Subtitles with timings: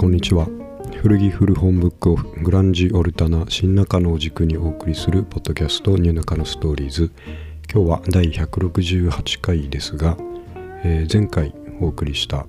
[0.00, 0.48] こんにちは。
[1.02, 7.12] 古着古本ブックオフグランジオルタナ新中野を軸にお送りするポッドキャストニューナカのストーリーズ。
[7.70, 10.16] 今日は第168回ですが、
[10.84, 12.46] えー前回お送りした、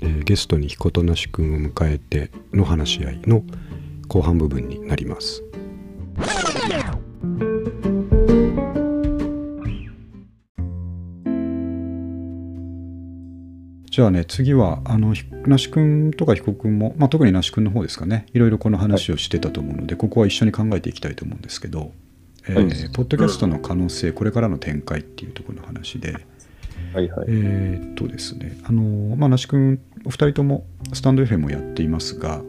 [0.00, 3.44] えーゲストに彦となし君を迎えての話し合いの
[4.08, 5.44] 後半部分になります。
[13.92, 21.92] じゃあね次はあのひ那須君とか彦君も、まあ、特に那須君の方ですかねいろいろこの話をしてたと思うので、ここは一緒に考えていきたいと思うんですけど、
[22.48, 26.14] えーはいポッドキャストの可能性これからの展開っていうところの話で、
[26.94, 27.26] はいはい。
[27.28, 32.40] えーっとですねあのまあ那須君お二人ともスタンド FM をやっていますが、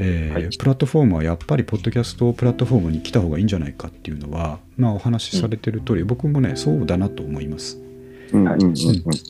[0.00, 7.78] えーはいプラットフォームはやっぱりポッドキャストプラットフォームに来た方がいいんじゃないかっていうのは、まあ、お話しされてる通り、僕もねそうだなと思います。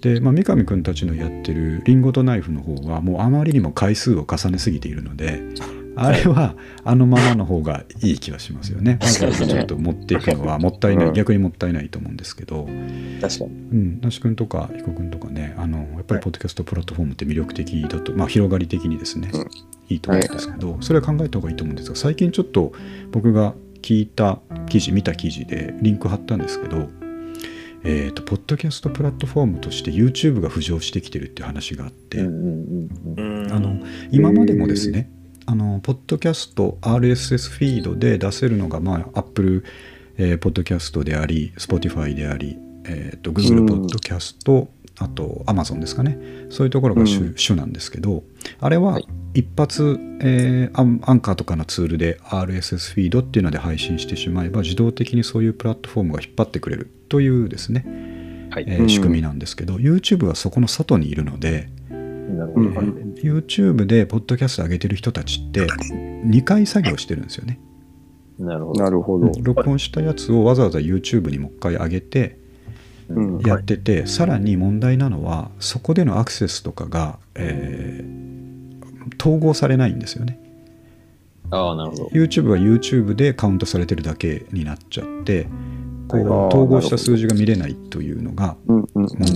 [0.01, 5.43] で、まあ、三上君たちのやってるリンゴとナイフの方はもうあまりにも回数を重ねすぎているので
[5.95, 8.99] あれはあのままの方がいい気がしますよね。
[9.03, 11.13] わざわざちょっと持っていくのはもったいない、うん。
[11.13, 12.67] 逆にもったいないと思うんですけど、
[13.21, 13.51] 確かに。
[13.51, 19.51] うん、那須君とか彦君とかねあのやっぱりポッドキャストプラットフォームって魅力的だと、まあ、広がり的にですね、うん。
[19.91, 22.73] いいと思うんですけど、それは考えた方がいいと思うんですが最近ちょっと
[23.11, 26.89] 僕が聞いた記事見た記事でリンク貼ったんですけど、
[27.85, 33.53] えー、とポッドキャストプラットフォームとして YouTube が浮上してきてるっていう話があって、うんうんうんうん。
[33.53, 33.77] あの
[34.11, 35.11] 今までもですね、
[35.47, 39.65] あのポッドキャスト RSS フィードで出せるのが、まあ、Apple、
[40.17, 43.67] えー、ポッドキャストであり Spotify であり、えー、と Google うん。
[43.67, 46.19] ポッドキャスト、あと Amazon ですかね。
[46.51, 47.35] そういうところが主,、うん。
[47.37, 48.23] 主なんですけど
[48.61, 57.85] あれははい一発、えーアンカーとかのツールで RSS フィードっていうので配信してしまえば自動的にそういうプラットフォームが引っ張ってくれるというですね、
[58.51, 58.65] はい。
[58.67, 62.69] えー仕組みなんですけど YouTube はそこの外にいるので、なるほど。
[62.69, 67.59] えー YouTube でポッドキャスト上げてる人たちって2回作業してるんですよね。
[68.39, 68.83] なるほど。
[68.83, 69.33] なるほど。
[69.43, 72.39] 録音したやつをわざわざ YouTube にもう一回上げて
[73.09, 78.42] うんやってて、さらに問題なのはそこでのアクセスとかが、えー
[79.23, 80.41] 統合されないんですよね。
[81.51, 82.05] ああ、なるほど。
[82.07, 85.47] YouTube は YouTube でカウントされてるだけになっちゃって
[86.09, 88.87] こう統合した数字が見れないというのが問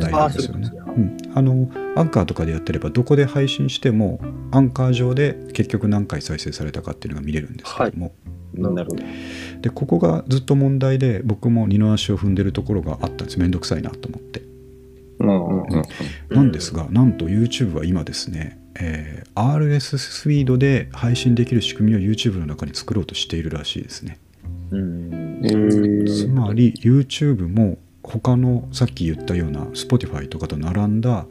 [0.00, 0.70] 題なんですよね。
[0.96, 4.18] うん、あのアンカーとかでやってればどこで配信しても
[4.50, 8.12] アンカー上で結局何回再生されたかっていうのが見れるんですけども、
[8.54, 9.04] なるほど。
[9.60, 13.38] でここがずっと問題で僕も二の足を踏んでるところがあったんです。
[13.38, 14.42] めんどくさいなと思って。
[15.20, 15.62] うんうん。
[15.62, 16.36] うん。
[16.36, 24.18] なんですがなんと YouTube は今ですね、えー RSS フィードで配信できる仕組みを YouTube の中に作ろうとしているらしいですね
[24.70, 25.48] うんえ。
[25.48, 31.26] ーつまり YouTube も他のさっき言ったような Spotify とかと並んだ、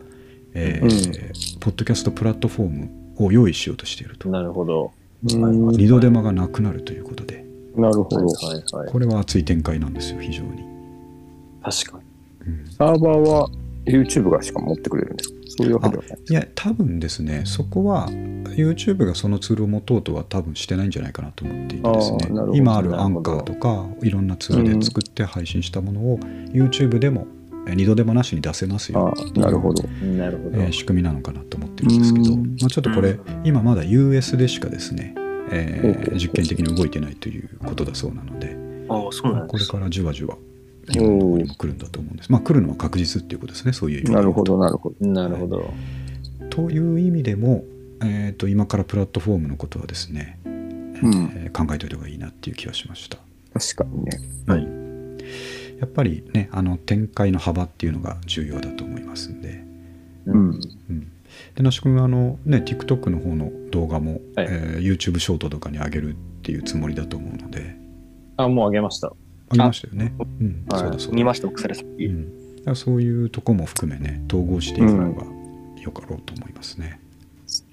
[0.53, 4.91] えーポッドキャストプラットフォームを用意しようとしているとなるほど。
[5.23, 7.44] うん二度手間がなくなるということで
[7.75, 8.17] なるほど。
[8.17, 8.91] はいはいはい。
[8.91, 10.63] これは熱い展開なんですよ非常に、
[11.63, 11.97] 確か
[12.45, 12.53] に。
[12.53, 13.50] うんサーバーは
[13.85, 15.35] YouTube がしか持ってくれるんですか？
[15.57, 16.18] そういうわけではない。
[16.29, 17.44] いや多分ですね。
[17.46, 22.19] そこは YouTube がそのツールを持とうとは多分してないんじゃないかなと思っていてですね。
[22.53, 26.19] 今あるアンカーとかいろんなツールで作って配信したものを
[26.51, 27.28] YouTube でも
[27.68, 29.13] え二度手間なしに出せますよ。
[29.35, 29.84] なるほど。
[29.88, 30.62] なるほど。
[30.62, 32.56] えー仕組みなのかなと思ってるんですけど、うん。
[32.59, 35.16] まあ、ちょっとこれ今まだ US でしかですね、
[35.52, 38.56] えー実験的に動いてないということだそうなので。
[38.90, 39.67] ああ、そうなんです。
[39.67, 40.38] これからじわじわ
[40.90, 45.07] いろんなところにも来るんだと思うんですまあ来るのは確実っていうことですねそういう意味でなるほど、なるほど。
[45.07, 45.73] なるほど。
[46.50, 47.63] という意味でも、
[48.01, 50.53] えー、と今からプラットフォームのことはですね、うん。
[51.35, 53.18] えー考えておいた方がいいなっていう気がしました、
[53.53, 54.12] 確かにね。
[54.46, 54.85] はい
[55.79, 59.63] やっぱりねあの展開の幅っていうのが重要だと思いますんで
[60.25, 60.59] うん。
[60.90, 61.12] うん
[61.53, 67.75] で那須君あのね TikTok の方の動画も、はいえー YouTube ショートとかに上げるっていうつもりだと思うので
[68.38, 69.12] あ、もうあげました。
[69.50, 72.06] あげましたよねうん、はいそうだそうだ見ました、僕それさっき。
[72.06, 75.23] うん、だからそういうとこも含めね統合していくのが
[75.81, 76.99] よかろうと思いますね、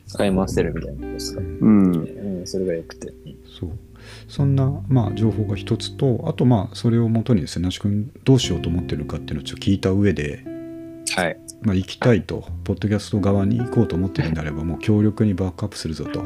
[0.06, 1.40] 使い回せるみたいなですか？
[1.40, 1.92] うん。
[1.92, 3.12] うん、それがよくて。
[3.58, 3.70] そう
[4.28, 10.44] そんな、まあ、情報が一つとあとまあそれをもとにですね那須君どうしようと思ってるかっていうのをちょっと聞いた上で、
[11.14, 11.36] はい。
[11.62, 16.20] まあ、行きたいとポッドキャスト側に行こうと思ってるんであればもう強力にバックアップするぞと。
[16.20, 16.22] あ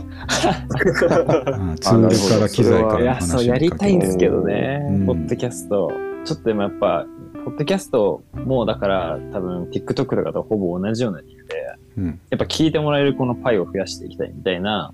[1.78, 5.92] ツールから機材からの話そう、やりたいんですけどねうん、ポッドキャスト。
[6.24, 7.06] ちょっとでもやっぱ、
[7.44, 12.20] ポッドキャストもだから多分 TikTok とかとほぼ同じような理由で、うん。
[12.30, 14.92] やっぱ聞いてもらえるこのパイを増やしていきたいみたいな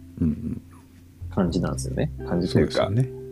[1.31, 2.11] 感じなんですよね。
[2.29, 3.23] 感じというか、そうですよね。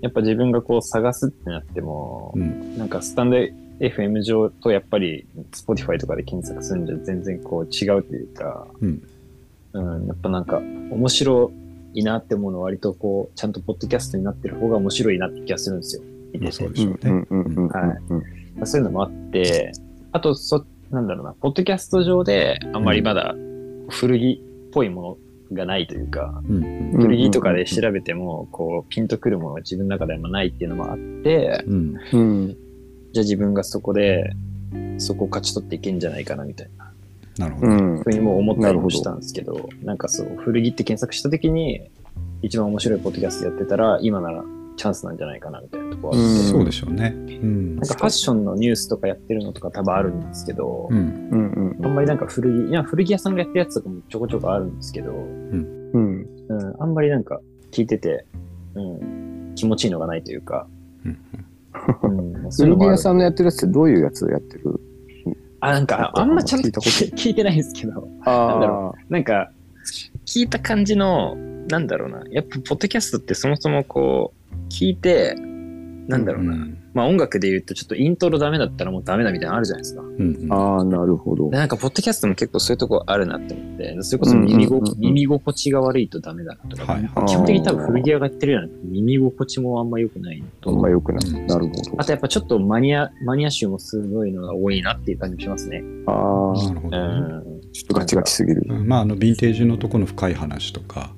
[0.00, 2.76] やっぱ自分がこう探すってなっても、うん。
[2.76, 3.36] なんかスタンド
[3.80, 9.02] FM 上とやっぱり Spotify とかで検索するんじゃ全然こう違うというか、うん。
[9.72, 11.52] うん、やっぱなんか面白
[11.94, 16.02] いなって思うのは割とこう、ちゃんとポッドキャストになってる方が面白いなって気がするんですよ。
[16.32, 16.44] 見てて。
[16.44, 17.26] まあそうでうんしょうね。
[17.30, 17.94] うんうんうんは
[18.62, 18.66] い。
[18.66, 19.72] そういうのもあって、
[20.12, 23.34] あと、そ、なんだろうな、ポッドキャスト上であんまりまだ
[23.90, 25.18] 古着っぽいも
[25.50, 26.42] のがないというか、
[26.96, 31.96] 古着とかで調べても、こう、ピンとくるものが自分の中であんまないっていうのもあって、うん。
[32.12, 32.56] うん
[33.18, 34.32] じゃあ自分がそこで、
[34.98, 36.92] そこを勝ち取っていけんじゃないかなみたいな。
[37.38, 37.66] なるほど。
[37.66, 38.84] うんふうにも思ったりなるほど。
[38.84, 41.90] もしたんですけど、なんかそう、古着って検索したときに、
[42.42, 44.44] 一番面白いポッドキャストやってたら、今なら
[44.76, 46.38] チャンスなんじゃないかなみたいなところあって、うん。
[46.44, 47.12] そうでしょうね。
[47.16, 47.76] うん。
[47.76, 50.98] なんかファッションのニュースとかやってるのとか多分あるんですけど、うん。
[51.32, 55.88] うんうんあんまりなんか古着、いや、古着屋さんがやってるやつとかもちょこちょこあるんですけど、うん。
[55.92, 56.26] うん、
[56.78, 57.40] あんまりなんか
[57.72, 58.26] 聞いてて、
[58.76, 60.68] うん、気持ちいいのがないというか、
[61.04, 61.18] うん
[62.56, 64.80] 古着屋さんのやってるやつってどういうやつやってる？
[65.60, 69.50] あ、なんか、あんまちゃんと聞いたこと聞いてないんですけど、あだろなんか、
[70.26, 71.34] 聞いた感じの、
[71.68, 75.34] なんだろうな、やっぱ、ポッドキャストってそもそもこう、聞いて、
[76.06, 80.02] なんだろうな、うんまあ音楽で言うとちょっとイントロダメだったらもうダメだみたいなのあるじゃないですか。
[80.02, 81.56] うんうんああ、なるほどで。
[81.56, 91.30] なんか、ポッドキャストも結構そういうとこあるなって思って、それこそ耳ご、うんうんうんうん耳心地が悪いとダメだなとか、はい基本的に多分古着屋がやってるような耳心地もあんま良くないあんま良くない。
[91.30, 91.80] うんなるほど。
[91.98, 95.82] あとやっぱちょっとマニア、マニア集もすごいのが多いなっていう感じもしますね。
[96.06, 97.58] ああ、うなるほどね。
[97.58, 97.72] ん。
[97.72, 98.66] ちょっとガチガチすぎる。
[98.68, 101.12] うんまああのヴィンテージのとこの深い話とか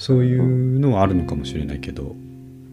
[0.00, 2.16] そういうのはあるのかもしれないけど、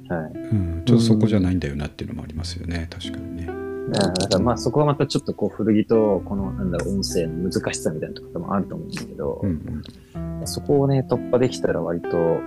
[0.09, 0.31] はい。
[0.33, 3.48] うん、ちょっとそこじゃないんだよなっていうのもありますよね確かにね。
[3.92, 9.83] だからまあそこはまたちょっとこう古着とこのなんだろう音声の難しさみたいなところもあると思うんですけど、うん
[10.45, 12.39] そこをね突破できたら割と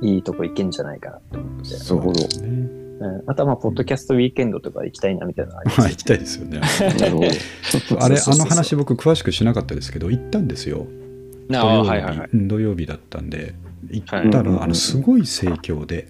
[0.00, 1.64] いいとこ行けんじゃないかなと思って。
[1.64, 2.48] そるほどですね。
[2.48, 6.60] うん、あとはまあポッドキャストウィーケンドとか行きたいなみたいなのありますまあ行きたいですよね。
[6.60, 8.02] なるほど。
[8.02, 10.86] あれあの話僕詳しくしなかったですけど行ったんですよ。
[11.52, 12.30] ああ、土曜日はいはいはい。
[12.32, 13.54] うん土曜日だったんで
[13.90, 16.08] 行ったはいらあのすごい盛況で、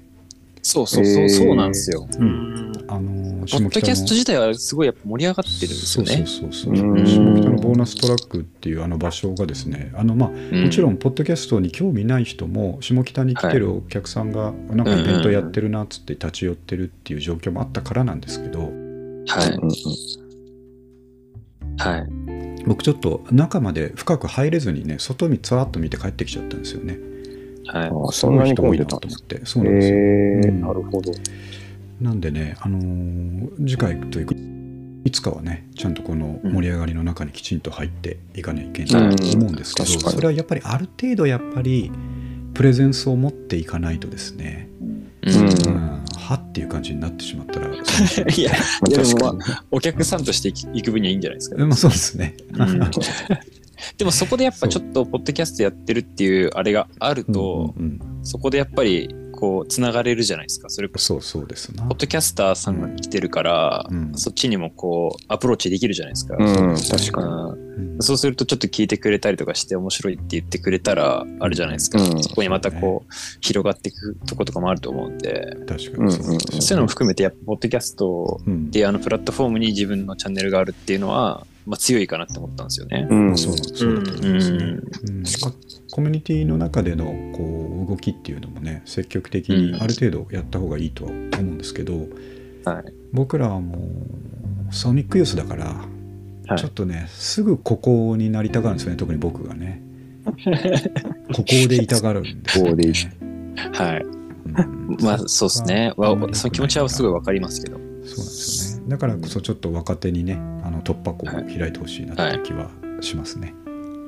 [0.62, 2.06] そうそうそう、そうなんですよ。
[2.18, 2.72] うん。
[2.88, 6.16] あのポッドキャスト自体はすごいやっぱ盛り上がってるんですよね。
[6.16, 7.02] そうそうそうう。
[7.02, 7.06] ん。
[7.06, 18.60] 下北のボーナストラックっていうあの場所がですねあのまあもちろんポッドキャストに興味ない人も下北に来てるお客さんがなんかイベントやってるなっつって立ち寄ってるっていう状況もあったからなんですけど。
[18.60, 18.70] はい。
[19.50, 19.70] うん
[21.78, 22.06] はい。
[22.66, 26.98] 僕ちょっと中まで深く入れずにね外見つらっと見て帰ってきちゃったんですよね
[27.72, 27.90] はい。
[28.08, 29.70] あそんなに人多いなと思ってそうか。
[29.70, 31.12] なんですよ、へえ、うんなるほど。
[32.00, 34.34] なんでね、あのー次回というか
[35.04, 41.90] いつかはねちゃんとこの盛り上がりの中にきちんと入っていかなきゃいけないと思うんですけど、うんそれはやっぱりある程度やっぱり
[42.54, 44.68] プレゼンスを持っていかないとですね、
[45.22, 48.52] ううんんはっていう感じになってしまったら いいや、
[48.88, 49.44] でも確かにね。
[49.70, 51.56] お客さんとして行く分にはいいんじゃないですか。
[51.64, 52.34] まあそうですね。
[52.54, 52.80] うん
[53.96, 60.68] でもそこでやっぱちょっとポッドキャストやってるっていうあれがあると、うんうんそこでやっぱりこうつながれるじゃないですか。
[60.68, 61.94] それこそそうですなポッ。
[61.94, 66.36] ドキャスターさんが来てるから、うんそっちにもこうアプローチできるじゃないですか。
[66.38, 67.26] うん、確かに。
[67.26, 71.98] うんうんそうするとちょっと聞いてくれたりとかして面白いって言ってくれたらあるじゃないですか。
[72.02, 76.38] うんそこにまたこう広がっていくとことかもあると思うんで、確かにそうい
[76.72, 83.06] うのも含めてやっぱポッドキャストうんっていうあのプラットフォームに自分のチャンネルがあるっていうのは、まあ、強いかなって思ったんですよね。
[83.08, 84.76] うん、そうそうだと思いますね。
[85.92, 92.08] コミュニティの中でのこう動きっていうのもね積極的にある程度やった方がいいとは思うんですけど、
[92.64, 92.92] はい。
[93.12, 93.78] 僕らはも
[94.68, 95.84] うソニックユースだから、は
[96.56, 99.80] いちょっとねすぐここになりたがるんですよね特に僕がね
[101.32, 102.92] ここでいたがるんですよ、ね、ここでい
[103.72, 104.02] はい。
[104.02, 105.92] うんまあそうですね。
[105.96, 107.78] その気持ちはすごいわかりますけど。
[107.78, 112.70] そうなんですよねだからこそちょっと若手にねあの突破口を開いてほしいなって気は
[113.00, 113.54] しますね、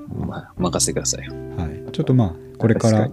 [0.08, 1.26] まあ、任せてください。
[1.26, 1.32] よ。
[1.56, 3.08] はい、ちょっとまあこれから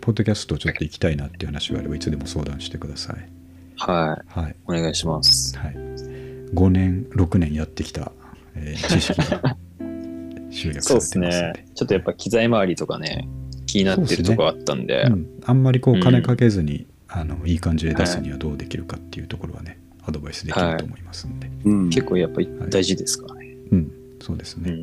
[0.00, 3.28] ポッドキャストちょっと行きたいなっていう話があればいつでも相談してください。
[3.76, 4.40] はい。
[4.40, 4.56] はい。
[4.66, 5.58] お願いします。
[5.58, 8.12] はい、5年6年やってきた、
[8.54, 9.56] えー知識が
[10.50, 11.66] 集約されてますね。
[11.74, 13.28] ちょっとやっぱ機材周りとかね、
[13.66, 16.00] 気になってるとこあったんで、うん、あんまりこううん。
[16.02, 23.56] 金かけずに、あのいい感じで出すにはどうできるかっていうところはね、アドバイスできると思いますんで、うん、結構やっぱり大事ですからね。
[23.72, 23.92] うん。
[24.20, 24.74] そうですね、う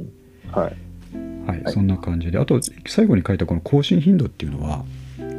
[0.47, 0.51] ん。
[0.51, 0.75] はい。
[1.47, 1.73] はい、はい。
[1.73, 2.37] そんな感じで。
[2.37, 4.83] あと最後に書いたこの更新頻度っていうのは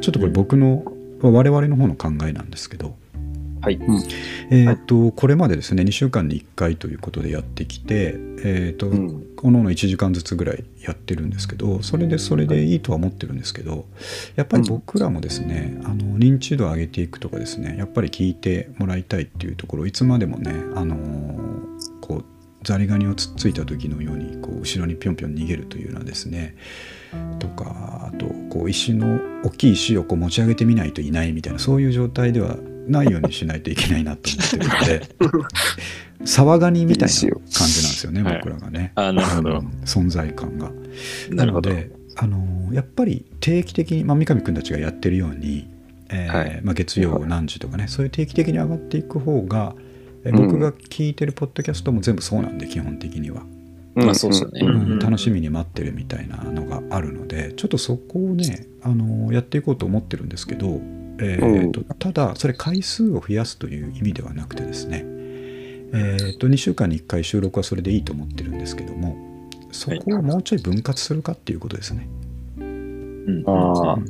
[0.01, 0.83] ちょっとこれ僕の、
[1.21, 2.95] 我々の方の考えなんですけど、
[3.61, 3.79] はい。
[4.51, 9.25] えーとこれまでですね2週間に1回ということでやってきて、えーとうん。
[9.41, 13.85] おのおの1時間ずつぐらいやってるんですけどそれでそれでいいとは思ってるんですけど
[14.35, 21.59] やっぱり僕らもですね、あの認知度を上げていくとかですねやっぱり聞いてもらいたいっていうところいつまでもね、あのー
[22.01, 22.25] こう
[22.63, 26.57] ザリガニをつっついた時のようにこう後ろにぴょんぴょん逃げるというようなですね
[27.39, 32.57] とかあとこう石の大きい石をこう持ち上げてみないといないみたいなそういう状態では
[32.89, 35.01] ないようにしないといけないなと思ってるので
[36.25, 38.35] 騒がにみたいな感じなんですよねはい。
[38.37, 39.49] 僕らがね、あなるほど。
[39.51, 40.71] うん存在感が。
[41.31, 41.69] なるほど。
[41.69, 45.67] のであのやっぱり定期的に、まあ、三上君たちがやってるように、
[46.09, 46.61] えーはい。
[46.63, 49.75] まあ、月曜何時とかねそういう定期的に上がっていく方が、
[50.25, 50.47] えーうん。
[50.47, 53.43] 僕が聞いてるポッドキャストも全部そうなんで基本的には、
[53.95, 54.61] まあそうですよね。
[54.61, 54.65] ん。
[54.65, 54.99] うん。
[54.99, 60.81] 楽しみに待ってるみたいなのがあるのでちょっとそこをねあのやっていこうと思ってるんですけど、
[61.21, 69.17] えーとただそれ回数を増やすという意味ではなくてですね、えー、と2週間に1回収録はそれでいいと思ってるんですけども
[69.71, 72.07] そこをもうちょい分割するかっていうことですね。
[72.57, 74.05] うんああうん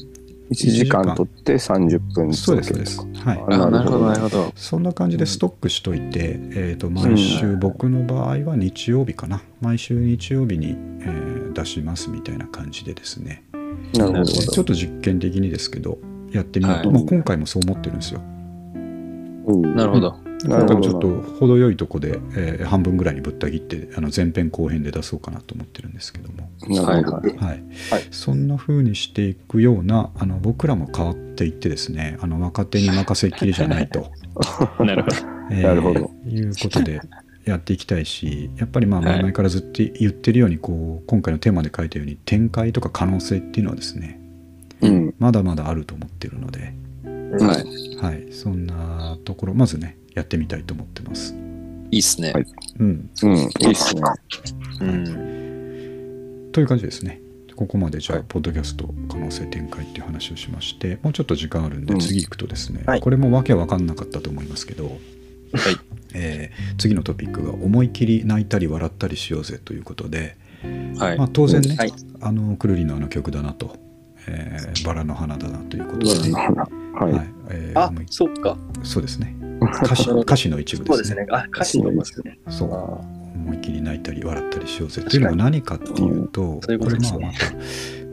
[0.49, 2.99] 1時間取って30分そうですそうです。
[3.23, 3.43] はい。
[3.49, 4.29] あなるほどなるど。
[4.29, 13.43] ほどそんな感じでストックしといて、えー、と毎週、僕の場合は日曜日かな毎週日曜日に、えー出しますみたいな感じでですね、
[13.93, 14.25] なるほど。
[14.25, 15.97] ちょっと実験的にですけど
[16.31, 16.97] やってみようと、はい。
[16.97, 18.21] まあ、今回もそう思ってるんですよ。
[18.21, 19.75] うん。
[19.75, 20.15] なるほど。
[20.43, 26.49] 今なるほど回もちょっと程よいとこで、えー半分ぐらいにぶった切ってあの前編後編で出そうかなと思ってるんですけども、
[26.83, 27.27] なるほど。
[27.27, 27.63] はいはい。
[28.11, 34.11] そんな風にしていくようなあの僕らも変わっていってですねあの若手に任せっきりじゃないと。
[34.83, 35.15] なるほど。
[35.51, 36.11] えーなるほど。
[36.27, 37.01] いうことで
[37.45, 39.09] やっていきたいしやっぱりまあはい。
[39.13, 44.18] 前々からずっと言ってるようにこう今回のテーマで書いたように展開とか可能性っていうのはですねうん。
[45.19, 46.73] まだまだあると思ってるので、
[47.37, 47.95] はい。
[47.97, 51.35] はい、そんなところまずねやってみたいと思ってます。
[51.91, 52.31] いいっすね。
[52.31, 52.45] はい。
[52.79, 53.37] うん、うん。
[53.37, 54.01] いいっすね。
[54.81, 56.49] うん。
[56.51, 57.21] という感じですね。
[57.55, 58.25] ここまでじゃあ、はい。
[58.27, 61.99] ポッドキャスト可能性展開っていう話をしましてもうちょっと時間あるんでうん。
[61.99, 63.01] 次行くとですね、はい。
[63.01, 64.97] これもわけわかんなかったと思いますけど、はい。
[66.13, 70.37] えー次のトピックが「思い切り泣いたり笑ったりしようぜ」ということで、
[70.97, 71.17] はい。
[71.17, 71.93] まあ、当然ね、はい。
[72.21, 73.75] あのくるりのあの曲だなと、
[74.27, 76.33] えーバラの花だなということで、ね。
[76.33, 77.29] ははい。
[77.49, 78.57] えーあ思い、そっか。
[78.83, 79.35] そうですね。
[79.83, 80.95] 歌詞歌詞の一部ですね。
[80.95, 81.25] そうですね。
[81.31, 82.39] あ、歌詞のですね。
[82.49, 82.73] そう。
[82.73, 85.01] あ思い切り泣いたり笑ったりしようぜ。
[85.01, 87.19] っていうのは何かっていうと、そういうこことれですね。
[87.21, 87.45] まあまた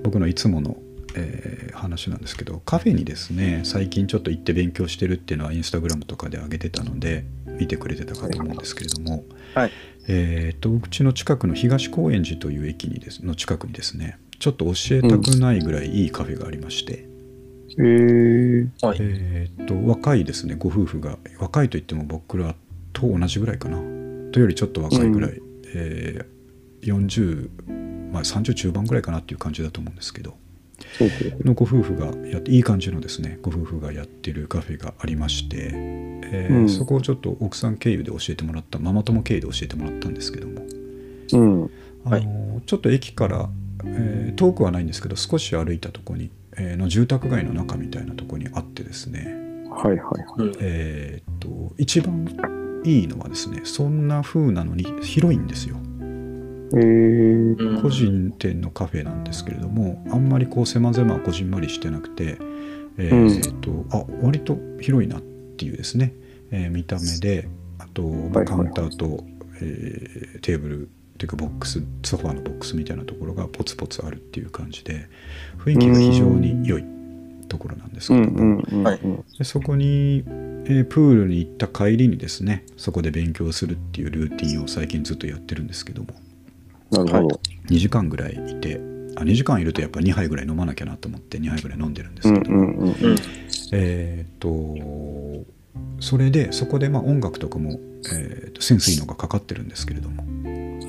[0.03, 0.77] 僕のいつもの、
[1.15, 9.71] えー話なんですけどカフェにですね最近ちょっと行って勉強してるっていうのはインスタグラムとかで上げてたので見てくれてたかと思うんですけれども、はい。
[10.09, 16.97] えー、とうちの近くの東高円寺という駅にですの近くにですねちょっと教えたくないぐらいいいカフェがありまして、い。
[16.97, 17.05] へ
[17.79, 18.69] え。
[18.83, 18.99] はい。
[19.01, 22.55] えーっと若いですねご夫婦が若いといっても僕ら
[22.93, 23.87] と同じぐらいかなとい
[24.37, 25.41] うよりちょっと若いぐらい、
[25.75, 26.37] えー
[26.83, 30.37] 40、まあ、30中盤ぐらいかなっていう感じだと思うんですけど
[31.45, 40.63] のご夫婦がやっていい感じのですねご夫婦がやってるカフェがありまして、えーうんそこをちょっと奥さん経由で教えてもらったママ友経由で教えてもらったんですけども
[41.33, 41.71] うん。
[42.05, 43.49] あの、ちょっと駅から、
[43.85, 49.35] えー遠くはないんですけど少し歩いたとこに、えーの住宅街の中みたいなとこにあってですね。
[49.71, 50.15] はいはいは
[50.45, 50.49] い。
[50.49, 50.53] うん。
[50.61, 52.27] えーっと一番
[52.85, 55.77] いいのはですねそんな風なのに広いんですよ。
[56.75, 56.83] へえ。
[56.83, 57.83] うん。
[57.83, 62.39] 個人店のカフェなんですけれどもあんまりこう狭々こじんまりしてなくて
[62.99, 66.15] えーっと、あ割と広いなっていうですね、
[66.51, 67.47] えー見た目で
[67.79, 68.47] あと、まあはいはいはい。
[68.47, 69.25] カウンターと、
[69.61, 75.09] えーテーブルというかボックスソファーのボックスみたいなところがポツポツあるっていう感じで
[75.59, 76.85] 雰囲気が非常に良い
[77.49, 79.25] ところなんですけども、うんうんうんはいうん。
[79.39, 80.25] でそこに、
[80.67, 86.09] えープールに行った帰りにですねそこで勉強するっていうルーティンを最近ずっとやってるんですけども
[86.91, 87.41] なるほど。
[87.69, 88.81] 2時間ぐらいいて
[89.17, 92.89] あ2時間いるとやっぱ2杯ぐらい飲まなきゃなと思って2杯ぐらい飲んでるんですうんけど、うんうん。
[92.89, 92.95] うん。
[93.73, 95.47] えーっと
[96.01, 97.81] それでそこでまあ音楽とかも、
[98.13, 100.23] えーっとセンスいいのがかかってるんですけれども。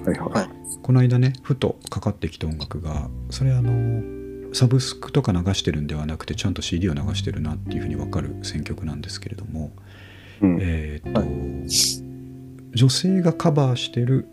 [0.05, 0.49] はいははい。
[0.83, 9.71] この間ねふとかかってきた音楽がそれあのサブスクとか流してるんではなくてちゃんと CD を流してるなっていうふうに分かる選曲なんですけれども、
[10.41, 10.45] い。
[10.45, 10.57] うん。
[10.61, 14.27] えーっと、女性がカバーしてる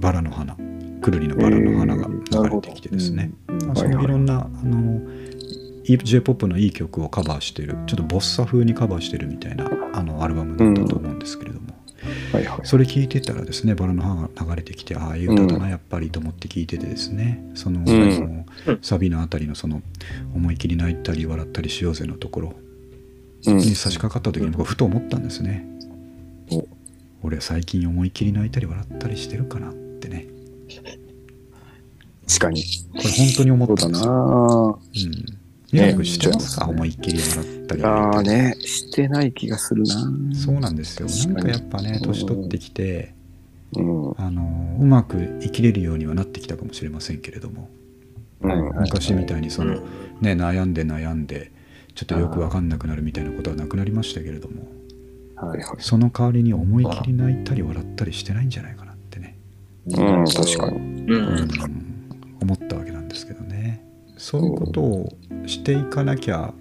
[0.00, 0.56] バラの花。
[1.00, 3.30] くるりのバラの花が流れてきてですね、
[3.66, 5.00] まあ、そのいろんなあの
[5.96, 11.74] j p o p のいい曲をカバーしてるちょっとボッサ風にカバーしてるみたいなあのアルバムだったと思うんですけれども、
[12.32, 12.60] はいはい。
[12.64, 17.42] それ聞いてたらですねバラの花が流れてきてああいう歌だな、やっぱりと思って聞いててですね。
[17.54, 17.84] その,、
[18.82, 19.82] サビのあたりのその
[20.34, 22.54] 思い切り泣いたり笑ったりしようぜのところ。
[23.46, 23.56] うん。
[23.58, 25.66] に差し掛かった時に僕はふと思ったんですね、
[26.50, 26.66] お。
[27.22, 30.26] 俺最近思い切り泣いたり笑ったりしてるかなってね。
[32.26, 32.62] 確かに。
[32.92, 34.78] これ本当に思ったんですよ、な。
[35.12, 35.37] うん
[35.72, 39.94] ミラクしてますか思いっきり笑ったりああね、してない気がするな。
[40.34, 41.08] そうなんですよ。
[41.32, 42.06] なんかやっぱねうん。
[42.06, 43.14] 年取ってきて
[43.74, 44.14] うん。
[44.16, 47.68] あのうまく生きれるようにはなってきたかもしれませんけれども。
[48.40, 48.80] うん。
[48.80, 49.82] 昔みたいにその、うん。
[50.22, 51.52] ね、悩んで悩んで
[51.94, 54.66] ちょっとよく分かんなくなるみたいなことはなくなりましたけれども。
[55.36, 55.76] はいはい。
[55.80, 59.36] その代わりに思い切り泣いたり笑ったりしてないんじゃないかなってね、
[59.86, 60.76] うん、確かに。
[60.78, 61.14] う。
[61.14, 61.88] うんん。
[62.40, 63.87] 思ったわけなんですけどね
[64.18, 65.08] そういうことを
[65.46, 66.52] していかなきゃ、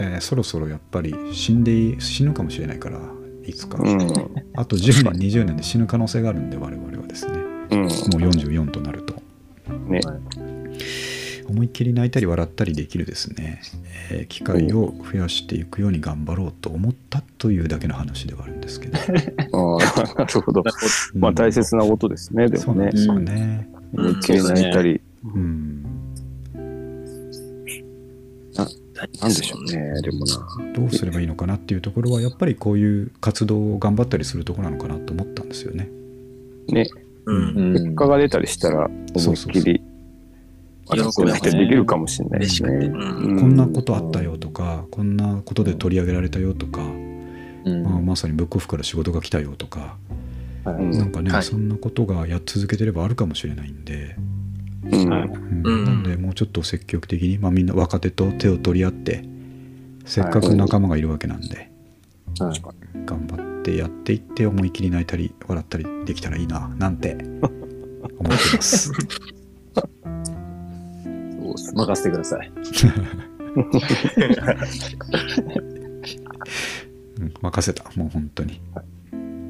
[0.00, 3.00] えーそろそろやっぱり死んでい死ぬかもしれないから
[3.44, 4.00] いつか、うん。
[4.54, 7.32] あと10年20年で死ぬ可能性があるんで我々はですね
[7.70, 7.80] うん。
[7.82, 9.14] もう44となると
[9.88, 10.00] ね。
[11.48, 13.60] 思いっきり泣いたり笑ったりできるですね、
[14.12, 19.78] えー機会を増やしていくように頑張ろうと思ったというだけの話ではあるんですけど、 あ
[20.14, 20.62] あ、なるほど。
[21.14, 22.96] まあ大切なことですね、でもねそうなんで。
[22.98, 23.68] すよね。
[23.92, 25.00] 思いっきり泣いたり。
[25.24, 25.69] うん、
[29.20, 30.72] なんでしょうね、でもな。
[30.74, 35.88] どうすればいいのかなっていうところはやっぱりこういう活動を頑張ったりするところなのかなと思ったんですよね。
[36.68, 36.86] ね、
[37.26, 37.36] うん。
[37.36, 39.82] うん結果が出たりしたら、思いっきり、
[40.86, 42.88] そうそうこうやってできるかもしれないですね。
[42.90, 49.96] こんなことあったよとかこんなことで取り上げられたよとか、うんまあ、まさにブックオフから仕事が来たよとか、
[50.64, 54.16] はいうんなんかね、はいそんなことがやっ続けてればあるかもしれないんで、
[54.84, 55.08] うん。
[55.08, 59.24] はいうんうんなんでもうちょっと積極的に、まあ、みんな若手と手を取り合って
[60.06, 61.70] せっかく仲間がいるわけなんで、
[62.38, 62.62] はい
[63.04, 67.50] 頑張ってやっていって思い切り泣いたり笑ったりできたらいいななんて思っ
[68.10, 68.88] てます。
[68.88, 68.96] そう
[71.54, 72.50] っすね任せてください。
[77.20, 78.60] うん任せたもう本当に。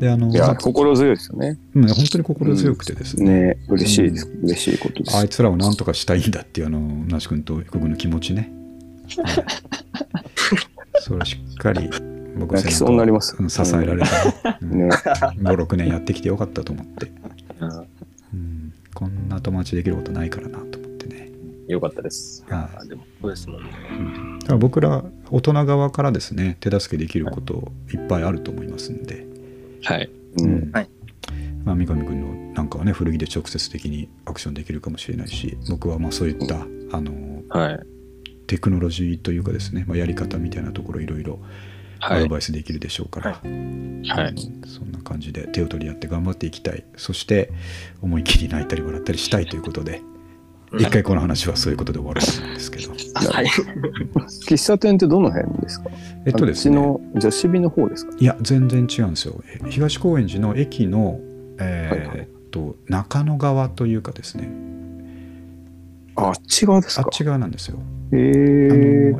[0.00, 1.58] であのいや、まあ心強いですよね。
[1.74, 4.26] うん本当に心強くてですね、ね、嬉しいです。
[4.42, 5.16] 嬉しいことです。
[5.16, 8.50] あいつらを何とかしたいんだっていうあの那須君と僕の気持ちね、
[9.18, 9.24] は
[10.98, 11.90] いそれをしっかり
[12.38, 13.36] 僕泣きそうになります。
[13.38, 14.88] うん支えられた、うん。
[14.88, 14.88] ね。
[14.88, 17.12] 56年やってきてよかったと思って、
[17.60, 17.68] うん。
[17.68, 21.30] うん、こんな友達できることないからなと思ってね、
[21.68, 22.42] よかったです。
[22.48, 23.70] はいあでもそうですもんね。
[24.40, 29.26] だから僕ら大人側からですね手助けできることいっぱいあると思いますんで、
[29.84, 30.10] はい。
[30.38, 30.70] うん。
[30.72, 30.88] はい
[31.64, 36.62] まあ、三上君のなんかはね古着で直接的にアクションできるかもしれないし僕はまあそういった
[36.96, 37.80] あのはい。
[38.46, 41.38] テクノロジーというかですね、まあ、やり方みたいなところいろいろ
[42.00, 42.22] アはい。
[42.22, 44.34] ドバイスできるでしょうから、ははい。
[44.66, 47.52] そんな感じで手を取り合って頑張っていきたいそして
[48.00, 50.09] 思いっきり泣いたり笑ったりしたいということでうん
[50.78, 52.90] 一回この話はそういうことで終わるんですけど。
[52.90, 53.46] はい。
[54.46, 55.90] 喫茶店ってどの辺ですか？
[56.26, 56.76] えっとですね。
[56.76, 58.14] の女子美の方ですか？
[58.18, 59.42] いや全然違うんですよ。
[59.46, 61.18] え東高円寺の駅の
[61.58, 62.18] えはいはい。
[62.18, 64.48] ーっと中野側というかですね。
[66.16, 67.02] ああっち側ですか？
[67.02, 67.78] あっち側なんですよ。
[68.12, 68.20] へあ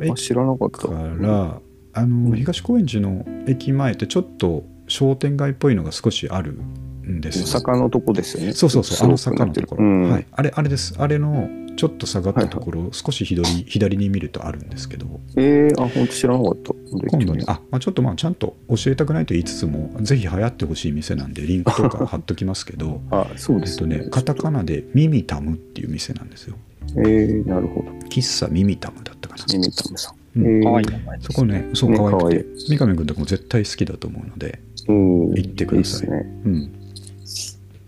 [0.03, 0.87] えのあ知らなかった。
[0.87, 1.59] から
[1.93, 8.53] あの東高円寺の駅前ってちょっと商店街っぽいのが少しあるんです坂のとこですよね。
[8.53, 10.09] そうそうそうあの坂のところ、うん。
[10.09, 10.95] はい、あれあれです。
[10.97, 15.19] あれのちょっと下がったところ、少し左左に見るとあるんですけど。
[15.35, 16.73] えー、あ、本当知らなかった。
[17.09, 23.01] 今度ねあ、まあ、ちょっとまあちゃんと教えたくないと言いつつもぜひ流行ってほしい店なんでリンクとか貼っときますけど。
[23.09, 23.97] あ、そうえっとですね。
[23.97, 26.55] ねカタカナでミミタムっていう店なんですよ。
[26.97, 27.89] えー、なるほど。
[28.09, 30.39] 喫茶ミミタムだったかな、ミミタムさん。
[30.39, 30.57] うん。
[30.57, 32.23] えー、かわいい名前ですそこねそうね可愛くて。
[32.23, 32.45] 可愛い。
[32.67, 35.31] 三上君とかも絶対好きだと思うのでうん。
[35.35, 36.07] 行ってください。
[36.07, 36.41] いいね。
[36.45, 36.80] うん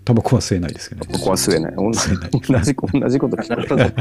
[0.06, 1.76] タバコは吸えないですけどねここは吸えない。
[1.76, 2.00] 同じ
[2.42, 3.94] 同じ同じこと聞こえたぞ。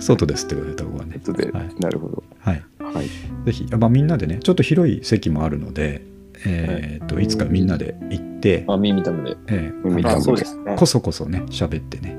[0.00, 1.18] 外ですってことでタバコはね
[1.52, 2.22] はいなるほど。
[2.40, 3.06] はいはい。
[3.46, 6.02] ぜひ、まあ、みんなでねちょっと広い席もあるので、
[6.44, 9.36] えーといつかみんなで行って、あ、耳たむで。
[9.48, 10.76] えー耳たぶですね。
[10.76, 12.14] こそこそね喋ってね、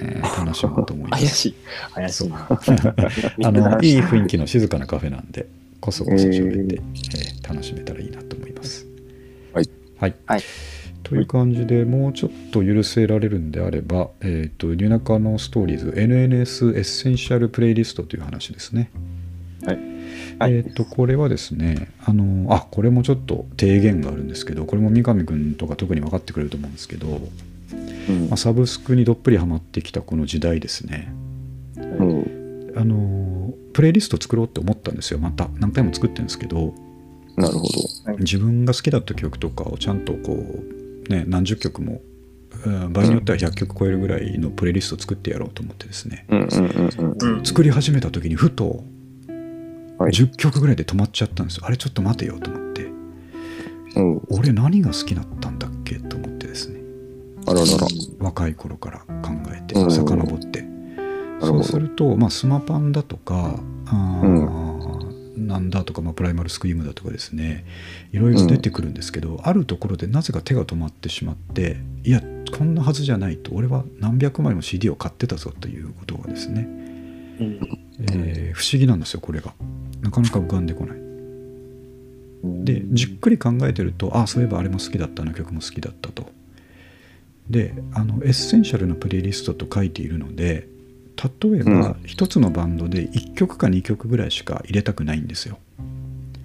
[0.00, 1.54] えー 楽しもうと思います怪しい。
[1.94, 2.46] 怪しいな。
[2.50, 5.48] あのいい雰囲気の静かなカフェなんで
[5.80, 8.86] こそこそ喋って、えー楽しめたらいいなと思います
[9.54, 10.42] はい、はいはい
[11.08, 18.90] という感じでもうちょっと許せられるんであれば、えっ、と、ニュナカのストーリーズ NNS エッセンシャルプレイリストという話ですね。
[19.64, 19.78] はい
[20.38, 31.10] はいえっ、と、これはですね、あの、あ、これもちょっと提言があるんですけど、これも三上くんとか特に分かってくれると思うんですけど、うんまあ、サブスクにどっぷりハマってきたこの時代ですね、
[31.76, 32.72] うん。
[32.76, 35.18] あの、プレイリスト作ろうって思ったんですよ。
[35.18, 36.74] また何回も作ってるんですけど、
[37.36, 37.68] なるほ
[38.18, 42.00] 自分が好きだった曲とかをちゃんとこうね何十曲も
[42.64, 46.26] うん場合によっては100曲超えるぐらいのプレイリストを作ってやろうと思ってですね。
[47.44, 48.84] 作り始めた時にふと
[49.98, 50.12] はい。
[50.12, 51.66] 10曲ぐらいで止まっちゃったんですよ。
[51.66, 52.82] あれちょっと待てよと思って。
[53.96, 54.22] うん。
[54.30, 56.80] 俺何が好きだったんだっけと思ってですね。
[57.46, 57.86] あららら。
[58.20, 59.90] 若い頃から考えてうん。
[59.90, 60.64] 遡って
[61.40, 64.77] そうすると、まあ、スマパンだとかあー
[65.46, 67.64] なんだとか、まあ、プライマルスクリームだとかですね。
[68.12, 72.22] いろいろ出てくるんですけど、あるところでなぜか手が止まってしまっていや
[72.56, 76.62] こんなはずじゃないと俺は何百枚も CD を買ってたぞということがですね、
[77.40, 77.60] うん。
[78.00, 79.54] えー不思議なんですよこれが。
[80.00, 80.98] なかなか浮かんでこない。
[82.64, 86.30] でじっくり考えてるとあそういえばあれも好きだったあの曲も好きだったと。
[87.50, 90.68] であのエッセンシャルなプレイリストと書いているので
[91.42, 95.58] 例えば一つのバンドで1曲か2曲ぐらいしか入れたくないんですよ、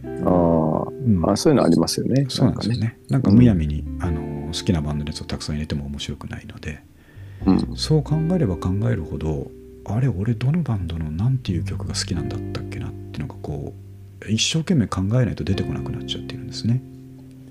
[0.04, 1.24] あうん。
[1.24, 2.26] ーあ、そういうのありますよね。
[2.30, 2.98] そうなんですよね。
[3.10, 6.82] なんかむやみに、あの好きなバンドのやつをたくさん入れても面白くないので
[7.46, 7.76] なん。
[7.76, 9.52] そう考えれば考えるほど
[9.86, 13.74] あれ俺どのバンドの何ていう曲が好きなんだったっけなっていうのがこ
[14.22, 16.82] う一生懸命考えないと出てこなくなっちゃってるんですね。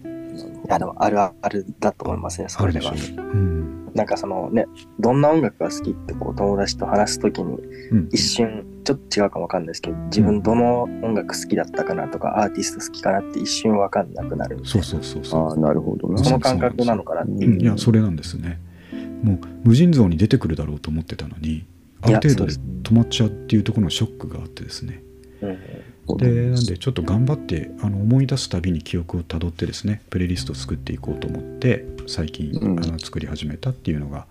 [0.05, 2.93] いや、でもあるあるだと思いますね、あるでしょ。
[2.93, 3.62] う、うん
[3.95, 4.67] なんかそのね、
[4.99, 7.59] どんな音楽が好きってこう友達と話すときに
[7.91, 14.61] うん、一瞬ちょっと違うかもわかんないですけど、自分どの音楽好きだったかなとか、アーティスト好きかなって一瞬わかんなくなる。
[14.65, 15.49] そうそうそうそう。
[15.49, 16.23] ああ、なるほどな。
[16.23, 17.51] その感覚なのかなっていう。
[17.53, 17.57] う。
[17.57, 17.61] ん。
[17.61, 18.61] いやそれなんですね。
[19.23, 21.65] もう無尽蔵に出てくるだろうと思ってたのに
[22.01, 25.03] ある程度で止まっちゃうっていうところのショックがあってですね。
[25.43, 25.59] うん
[26.19, 32.81] でなんでちょっと頑張ってあの思い出すたびに記憶をたどってですねプレイリストを作っていこうと思って最近、うん。
[32.81, 34.27] あの作り始めたっていうのが、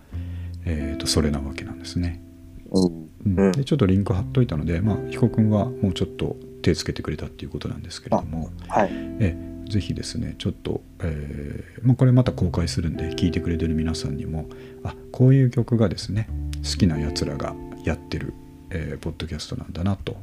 [0.64, 2.22] えー、とそれなわけなんですね、
[2.70, 3.52] うん。
[3.52, 8.90] でちょっとリンク貼っといたのでまあ彦君はもうちょっと手つけてくれたっていうことなんですけれどもはい。
[9.20, 9.36] え
[9.68, 14.46] ぜひですねちょっと、えーまあ、これまた公開するんで聞いてくれてる皆さんにも
[14.84, 16.28] あこういう曲がですね
[16.62, 17.54] 好きなやつらが
[17.84, 18.34] やってる、
[18.68, 20.16] えーポッドキャストなんだなと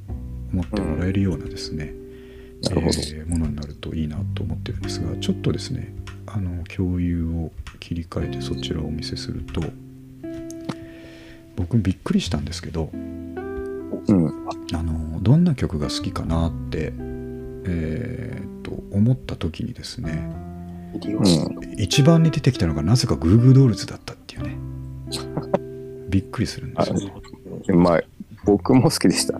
[0.52, 1.94] 思ってもらえるようなですね、
[2.64, 5.94] なるほどえーものになるといいなと思ってるんですがちょっとですね
[6.26, 9.62] あの共有を切り替えてそちらをお見せすると
[11.56, 14.50] 僕びっくりしたんですけどうん。
[14.74, 16.94] あのどんな曲が好きかなって、
[17.66, 20.30] えーと思った時にですね
[20.94, 21.80] うん。
[21.80, 24.58] 一番に出てきたのがなぜかグーグードールズだったっていうね
[26.10, 28.02] びっくりするんですよまあ、
[28.46, 29.40] 僕も好きでした。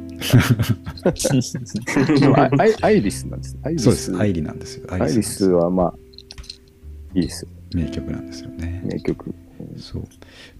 [2.36, 3.58] アアイアイリスなんです。
[3.64, 5.94] アイリスそうですアイリなんですよアアイリスはまあ、
[7.14, 7.50] いいですよ。
[7.74, 9.34] 名曲なんですよね名曲。
[9.78, 10.04] そう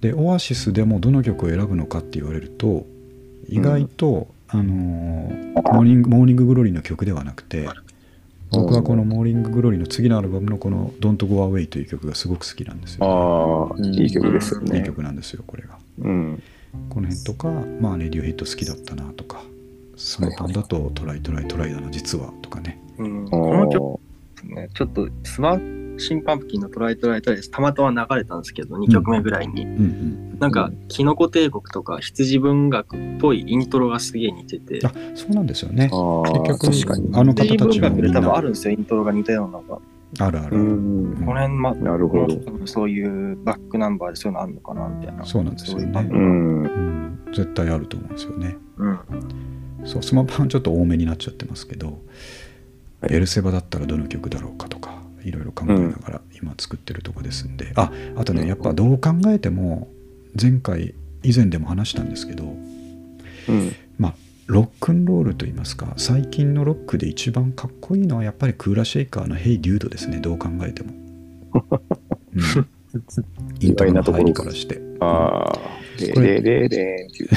[0.02, 2.86] でオアシスでもどの曲を選ぶのかって言われると
[3.48, 7.68] 意外と、あのーモーニングモーニンググローリーの曲ではなくて
[8.52, 14.84] 僕はこのモーニンググローリーの次のアルバムのこの「Don't Go Away」という曲がすごく好きなんですよ、ああ、いい曲ですよいいね。
[14.84, 16.44] 曲なんですよこれがうん。
[16.90, 17.50] この辺とか
[17.82, 19.44] まあレディオヘッド好きだったなとか
[19.96, 24.00] その版だとトライトライトライだな実はとかねうんあこの曲ー
[24.44, 27.52] ね、ちょっとスマッシングパンプキンの Try Try Tryです。
[27.52, 29.64] たまたま流れたんですけど、2曲目ぐらいに。
[29.64, 34.80] うんうんなんか、きのこ帝国とか羊文学っぽいイントロがすげえ似てて。
[34.86, 37.10] あそうなんですよね結局確かに。
[37.14, 39.80] あの方羊文たちも学で多分みんなあるんですよ、イントロが似たようなのが。
[40.18, 41.16] あるある、うん。
[41.26, 45.26] この辺、ま、なるほどそういうバックナンバーでそういうのあるのかなみたいな。
[45.26, 46.64] そうなんですよねうそうん。
[46.64, 49.00] うん、絶対あると思うんですよねうん。
[49.86, 51.98] そうスマパンちょっと多めになっちゃってますけど、はい
[53.14, 59.88] エルセバだったらどの曲だろうかとかいろいろ考えながら今作ってるとこですんで、ああとねやっぱどう考えても
[60.40, 60.94] 前回
[61.24, 63.76] 以前でも話したんですけどうん。
[63.98, 64.14] まあ
[64.50, 70.92] ロックンロールといいますか最近のロックで一番かっこいいのはやっぱりクーラーシェイカーの「ヘイ・デュード」ですねどう考えても、
[72.34, 72.68] うん、
[73.62, 74.82] イントロの入りからして。
[75.02, 75.60] あ あ、
[76.00, 77.28] デデデンってい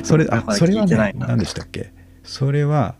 [0.00, 1.92] うそれあそれはね何でしたっけ？
[2.22, 2.94] それは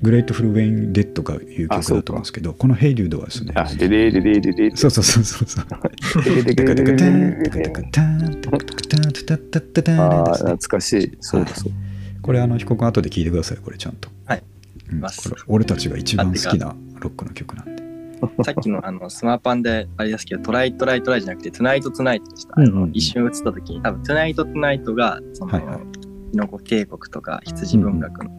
[0.00, 5.66] Grateful When You're Deadっていう曲だと思うんですけど、この Hey Dude はですね、あ、デデデデデデそうそうそうそうそう。
[10.36, 11.12] 懐かしい。
[11.20, 11.72] そうそう。
[12.28, 14.42] これあの曲後で聞いてくださいこれちゃんと、はい
[14.92, 17.82] うんますこれ俺たちが一番好きなロックの曲なんで
[18.44, 22.52] さっきのあのスマパンであれですけど、 Try Try Tryじゃなくて、 Tonight Tonightでした。
[22.54, 25.78] あのうんうん一瞬映った時に、多分 Tonight Tonightが、その、はいはい
[26.32, 28.30] きのこ帝国とか羊文学の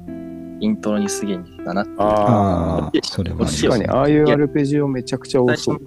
[0.59, 1.91] イントロにすげえ似てたなって。
[1.97, 5.79] あああ、あそれは確かに、ああいうアルペジオめちゃくちゃ多最そう。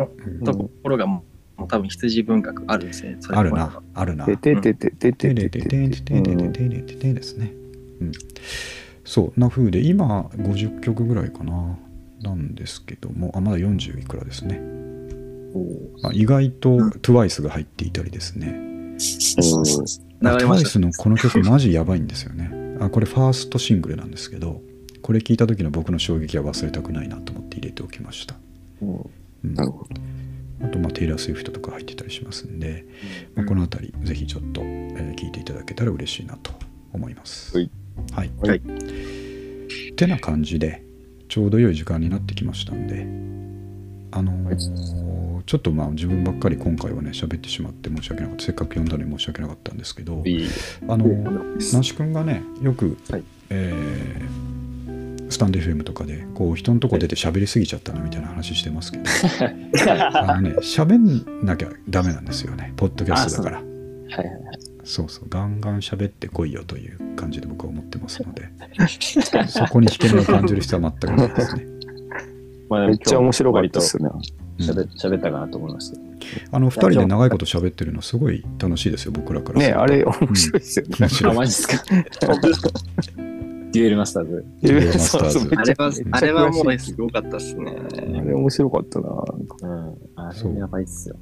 [0.43, 1.23] ところがも
[1.57, 3.19] う、もう多分羊文学あるんですね。
[3.21, 3.81] それあるな。
[3.95, 7.53] あるなてててててテてててレテテンテテンテテンテテテンですね。
[7.55, 7.62] うん。
[9.05, 11.79] そうな風で今50曲ぐらいかな
[12.23, 14.61] なんですけどもあまだ40いくらですね。
[16.03, 18.97] まあ、意外とうん TWICE が入っていたりですね。
[20.47, 22.51] ました TWICE のこの曲マジやばいんですよね。
[22.81, 24.63] あこれファーストシングルなんですけど
[25.03, 28.35] これ聞いた時の僕の衝撃は忘れたくないなと思って入れておきました。
[28.81, 30.67] うんなるほど。
[30.67, 32.87] あとまあテイラー・スウィフトとか入ってたりしますんで、
[33.35, 36.53] まあ、この辺りぜひちょっと、えー聞いていただけたら嬉しいなと
[36.93, 37.57] 思います。
[37.57, 37.71] はい。
[38.13, 38.31] はい。
[38.43, 38.59] はい。
[38.59, 40.83] っててな感じで
[41.29, 43.07] ちょうど良い時間になってきましたんで
[44.11, 48.45] あのーちょっとまあ自分ばっかり今回はね喋ってしまって申し訳なかった。
[48.45, 50.23] せっかく読んだのに申し訳なかったんですけど
[50.89, 53.25] あの那須君がねよく、はい。
[53.51, 54.53] えー
[55.33, 59.05] スタンド FM とかでこう人のとこ出て喋りすぎちゃったなみたいな話してますけど
[60.15, 62.75] あのね喋んなきゃダメなんですよね。
[62.77, 63.57] ポッドキャストだから。
[63.57, 63.67] はい
[64.19, 64.62] はいはい。
[64.93, 68.51] そうそうガンガン喋ってこいよという感じで僕は思ってますので
[69.49, 71.67] そこに引け目を感じる必要は全くないですね、
[72.69, 74.11] まあめっちゃ面白かったですよね。
[74.15, 75.99] うん喋喋ったかなと思いました。
[76.53, 80.97] あの2人で長いこと喋ってるのすごい楽しいですよ僕らからねあれ面白いですよね。
[81.01, 81.83] 面白いあ、マジですか？
[83.73, 84.45] デュエルマスターズ。
[84.61, 87.75] デュエルマスターズあれはあれはもうすごかったっすね。
[87.97, 89.09] あれ面白かったな。
[89.09, 89.95] うん。
[90.15, 91.17] あそうれやばいっすよ。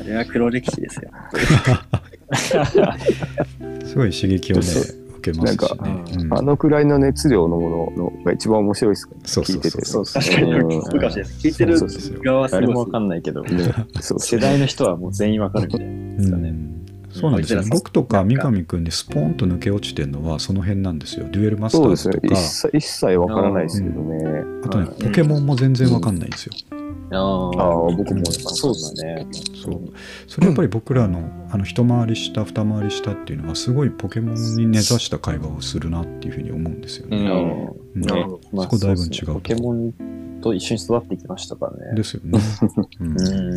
[0.00, 1.10] あれは黒歴史ですよ。
[2.36, 5.66] すごい刺激をねそ受けますしね。
[5.66, 6.38] なんかうん。
[6.38, 9.22] あのくらいの熱量のもののが一番面白いですからね。
[9.26, 9.62] そうそうそう。
[9.62, 9.84] 聞いてて。
[9.84, 10.52] そうそう確かに。
[10.52, 11.00] うん。
[11.00, 11.48] 難しいです。
[11.48, 14.18] 聞いてる側は誰もわかんないけど、ねそうそう。
[14.18, 16.16] 世代の人はもう全員わかるみたいな。
[16.16, 16.48] ですかね。
[16.48, 16.86] うん。
[17.12, 17.68] そうなんですようん。
[17.68, 21.26] 僕とか三上君でスポーンと抜け落ちてるのはその辺なんですよ。
[21.30, 22.12] デュエルマスターそうですね。
[22.14, 24.44] ズとか一切一切わからないですけどね。
[24.64, 26.52] あとねうんポケモンも全然わかんないんですよ
[27.12, 28.24] あああ、僕も。
[28.30, 29.26] そうだね。
[29.62, 29.80] そう。
[30.28, 38.04] それやっぱり僕らのあの一回り下二回り下っていうのはすごいポケモンに根ざした会話をするなっていうふうに思うんですよね、うん。
[38.04, 39.92] そこだいぶ違うポケモン
[40.40, 41.96] と一緒に育ってきましたからね。
[41.96, 42.38] ですよね、
[43.00, 43.08] うん。
[43.10, 43.56] うん。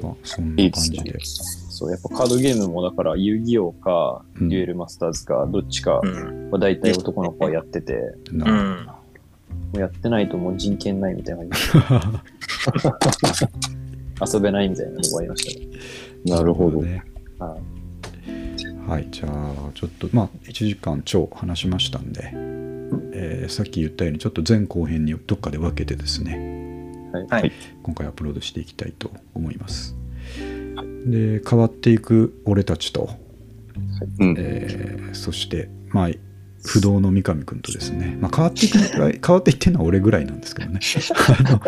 [0.00, 1.18] そうそんな感じで。
[1.24, 4.48] そう、やっぱカードゲームもだから遊戯王か、うん。
[4.48, 6.00] デュエルマスターズか、どっちか。
[6.02, 6.50] うん。
[6.50, 8.99] は大体男の子はやってて、なうん。
[9.72, 12.88] もうやってないともう人権ないみたいな感じ
[13.38, 15.66] で 遊べないみたいなのがありましたね。
[16.26, 16.82] なるほど。
[16.82, 17.02] ね
[17.38, 17.56] は
[18.86, 22.30] はいじゃあちょっとまあ1時間超話しましたんで、
[23.12, 27.26] えーさっき言ったようにちょっと前後編にどっかで分けてですねはい。
[27.28, 27.52] はい
[27.82, 29.96] 今回アップロードしていきたいと思います
[31.06, 33.10] で変わっていく俺たちと、
[34.18, 34.34] うん。
[34.38, 36.10] えーそしてまあ
[36.64, 40.80] 不動の三上君とですね、まあ、変わっていく変わっていってるのは俺ぐらいなんですけどね。
[41.38, 41.60] あの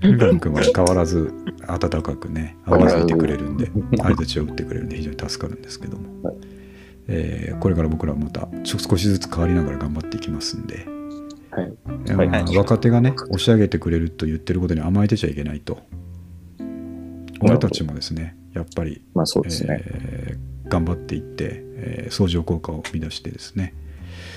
[0.00, 1.32] 三上君は変わらず
[1.66, 6.36] 温かくね合わせてくれるんで相づちを打ってくれるんで非常に助かるんですけども、はい
[7.08, 10.86] えーこれから僕らはまた少しずつ変わりながら頑張っていきますんで、
[11.50, 11.72] はい。
[12.06, 12.56] えーまあはい。
[12.56, 15.78] 若手がね押し上げてくれると言ってることに甘えてちゃいけないと。
[17.40, 19.84] 俺たちもですねやっぱりまあね。
[19.84, 23.72] えー頑張っていって、えー相乗効果を生み出してですね、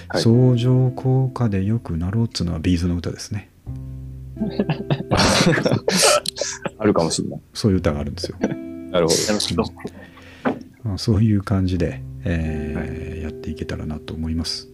[0.09, 0.21] はい。
[0.21, 3.49] 相乗効果でよくなろうっつうのはビーズの歌ですね。
[6.77, 7.41] あるかもしれない。
[7.53, 8.47] そういう歌があるんですよ、な
[8.99, 9.13] るほ
[9.55, 9.63] ど。
[10.83, 14.67] まあ、そういう感じで、えーやっていけたらなと思います。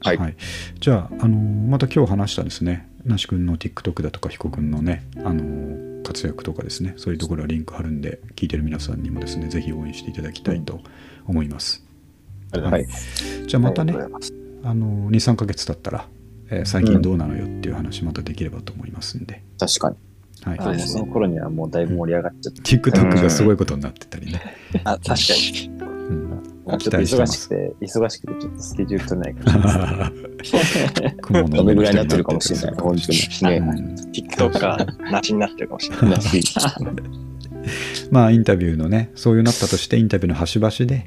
[0.00, 0.36] はい。
[0.80, 2.88] じゃあ、あのーまた今日話したですね。
[3.04, 6.94] 那須君の TikTok だとか彦君のね、あのー活躍とかですね。
[6.96, 10.80] そういうところはリンク貼るんで聞いてる皆さんにもですねぜひ応援していただきたいと
[11.26, 11.84] 思います、
[12.52, 12.78] あまたね
[13.56, 14.34] ありがとうございます。
[14.64, 16.06] あの23ヶ月経ったら、
[16.50, 19.96] えー最近どうなのよっていう話またできればと思いますんで、確かに。
[20.44, 20.80] はい。
[20.80, 24.42] その頃にはもうだいぶ盛り上がっちゃって、TikTok がすごいことになってたりね、
[24.84, 25.82] あ、確かに。
[26.66, 31.16] うん、ちょっと忙しくて、忙しくてちょっとスケジュール取れないかもしれない。
[31.22, 32.72] 雲のどのぐらいになってるかもしれない。
[32.72, 33.18] な本当に。
[33.50, 33.56] ね。
[33.56, 33.94] うん。
[34.12, 36.18] TikTok がなしになってるかもしれない。
[38.10, 41.06] まあインタビューのねそういうなったとしてインタビューの端々で、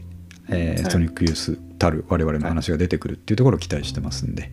[0.49, 4.51] えーはいソニックユースたる我々の話が出てくるっていうところを期待してますんで、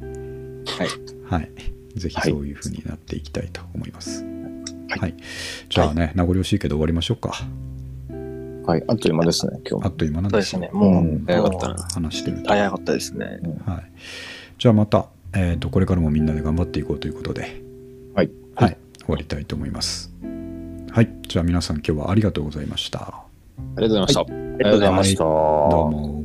[0.66, 0.88] はい。
[1.28, 1.50] はい、
[1.94, 4.24] ぜひそういうふうになっていきたいと思います。
[4.24, 5.14] はい、はい
[5.68, 7.32] じゃあね、名残惜しいけど終わりましょうか。
[8.66, 8.84] はい。
[8.86, 9.86] あっという間ですね、今日も。
[9.86, 10.70] あっという間なんですすね。
[10.72, 11.82] もう、うん早かったな。
[11.94, 12.48] 話してると。
[12.48, 13.40] 早かったですね。
[13.66, 13.92] はい、
[14.58, 17.62] じゃあまた、えー、とこれからもみんなで頑張っていこうということで、
[18.14, 18.30] はい。
[18.54, 20.12] はい、終わりたいと思います。
[20.90, 23.31] はい、じゃあ皆さん今日はありがとうございました。
[23.76, 24.20] ありがとうございました。
[24.20, 25.24] ありがとうございました。
[25.24, 26.21] どうも。